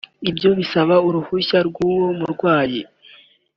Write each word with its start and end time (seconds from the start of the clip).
ibyo 0.29 0.49
bisaba 0.59 0.95
uruhushya 1.07 1.57
rw’uwo 1.67 2.07
murwayi 2.17 2.81